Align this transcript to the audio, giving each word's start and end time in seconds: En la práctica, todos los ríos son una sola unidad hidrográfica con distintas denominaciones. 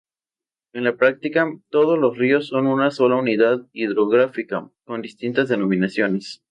En 0.73 0.83
la 0.83 0.95
práctica, 0.97 1.47
todos 1.69 1.99
los 1.99 2.17
ríos 2.17 2.47
son 2.47 2.65
una 2.65 2.89
sola 2.89 3.17
unidad 3.17 3.67
hidrográfica 3.71 4.67
con 4.83 5.03
distintas 5.03 5.47
denominaciones. 5.49 6.39